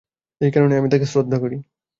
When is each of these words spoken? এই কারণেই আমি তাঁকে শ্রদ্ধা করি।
এই 0.41 0.51
কারণেই 0.51 0.79
আমি 0.79 0.89
তাঁকে 0.91 1.07
শ্রদ্ধা 1.07 1.37
করি। 1.43 1.57